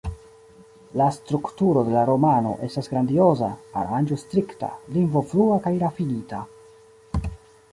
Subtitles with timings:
[0.99, 3.49] La strukturo de la romano estas grandioza,
[3.83, 6.41] aranĝo strikta, lingvo flua kaj rafinita.